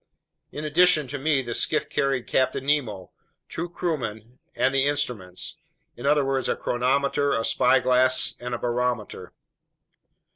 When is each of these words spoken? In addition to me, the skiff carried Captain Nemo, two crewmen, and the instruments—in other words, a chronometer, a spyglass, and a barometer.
In 0.51 0.65
addition 0.65 1.07
to 1.09 1.19
me, 1.19 1.43
the 1.43 1.53
skiff 1.53 1.87
carried 1.87 2.25
Captain 2.25 2.65
Nemo, 2.65 3.11
two 3.47 3.69
crewmen, 3.69 4.39
and 4.55 4.73
the 4.73 4.85
instruments—in 4.87 6.05
other 6.07 6.25
words, 6.25 6.49
a 6.49 6.55
chronometer, 6.55 7.33
a 7.33 7.45
spyglass, 7.45 8.33
and 8.39 8.55
a 8.55 8.57
barometer. 8.57 9.31